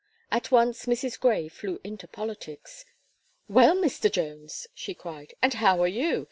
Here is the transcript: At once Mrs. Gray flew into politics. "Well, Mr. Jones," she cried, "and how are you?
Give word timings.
At 0.31 0.49
once 0.49 0.87
Mrs. 0.87 1.19
Gray 1.19 1.47
flew 1.47 1.79
into 1.83 2.07
politics. 2.07 2.85
"Well, 3.47 3.75
Mr. 3.75 4.11
Jones," 4.11 4.65
she 4.73 4.95
cried, 4.95 5.35
"and 5.43 5.53
how 5.53 5.79
are 5.79 5.87
you? 5.87 6.19